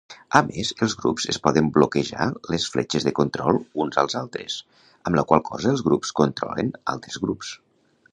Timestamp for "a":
0.37-0.39